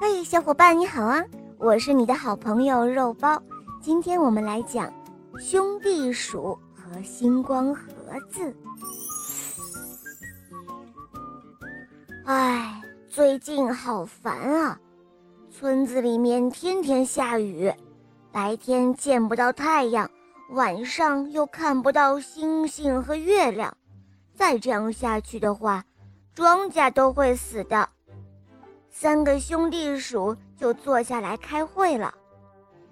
[0.00, 1.24] 嘿，小伙伴你好啊！
[1.58, 3.42] 我是你的好朋友肉包。
[3.80, 4.92] 今天我们来讲
[5.40, 7.82] 兄弟鼠和星光盒
[8.30, 8.56] 子。
[12.24, 14.78] 哎，最近好烦啊！
[15.50, 17.72] 村子里面天天下雨，
[18.30, 20.08] 白天见不到太阳，
[20.50, 23.76] 晚上又看不到星星和月亮。
[24.36, 25.84] 再这样下去的话，
[26.36, 27.88] 庄稼都会死的。
[29.00, 32.12] 三个兄弟鼠就坐下来开会了。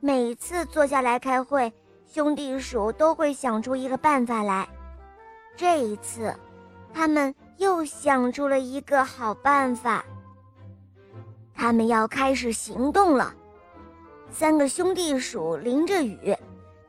[0.00, 1.72] 每次坐下来开会，
[2.12, 4.68] 兄弟鼠都会想出一个办法来。
[5.56, 6.34] 这一次，
[6.92, 10.04] 他们又想出了一个好办法。
[11.54, 13.32] 他们要开始行动了。
[14.28, 16.36] 三个兄弟鼠淋着雨，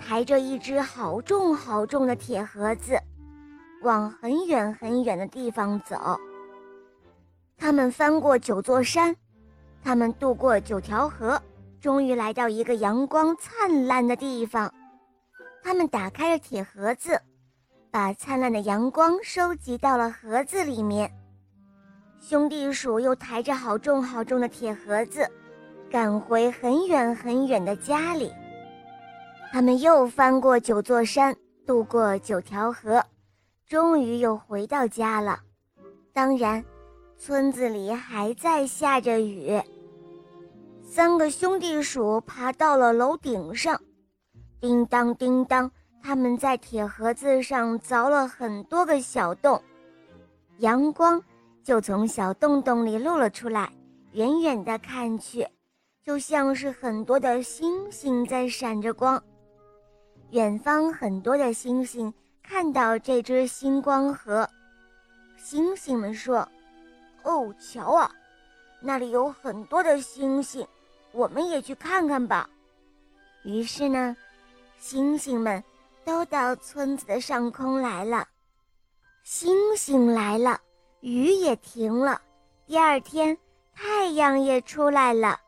[0.00, 2.98] 抬着一只好重好重的铁盒子，
[3.84, 6.18] 往很远很远的地方走。
[7.58, 9.16] 他们翻过九座山，
[9.82, 11.42] 他们渡过九条河，
[11.80, 14.72] 终于来到一个阳光灿烂的地方。
[15.62, 17.20] 他们打开了铁盒子，
[17.90, 21.10] 把灿烂的阳光收集到了盒子里面。
[22.20, 25.28] 兄弟鼠又抬着好重好重的铁盒子，
[25.90, 28.32] 赶回很远很远的家里。
[29.50, 31.34] 他们又翻过九座山，
[31.66, 33.02] 渡过九条河，
[33.66, 35.40] 终于又回到家了。
[36.12, 36.62] 当然。
[37.18, 39.60] 村子里还在下着雨。
[40.82, 43.80] 三个兄弟鼠爬到了楼顶上，
[44.60, 45.70] 叮当叮当，
[46.02, 49.60] 他们在铁盒子上凿了很多个小洞，
[50.58, 51.22] 阳光
[51.64, 53.72] 就从小洞洞里露了出来。
[54.12, 55.46] 远远的看去，
[56.02, 59.22] 就像是很多的星星在闪着光。
[60.30, 64.48] 远方很多的星星看到这只星光盒，
[65.36, 66.48] 星星们说。
[67.26, 68.08] 哦，瞧啊，
[68.80, 70.64] 那里有很多的星星，
[71.10, 72.48] 我们也去看看吧。
[73.42, 74.16] 于是呢，
[74.78, 75.62] 星星们
[76.04, 78.28] 都到村子的上空来了。
[79.24, 80.60] 星星来了，
[81.00, 82.22] 雨也停了。
[82.64, 83.36] 第二天，
[83.74, 85.40] 太阳也出来了。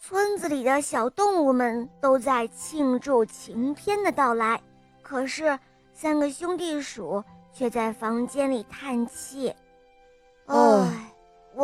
[0.00, 4.60] 村子里的小动物们都在庆祝晴天的到来，
[5.00, 5.56] 可是
[5.92, 7.22] 三个兄弟鼠
[7.52, 9.54] 却在房间里叹气。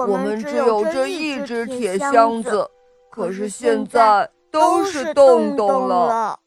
[0.05, 2.69] 唉，我们只有这一只铁箱子，
[3.11, 6.39] 可是现在都是洞洞了。